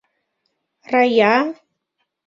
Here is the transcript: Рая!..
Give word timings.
Рая!.. 0.91 1.31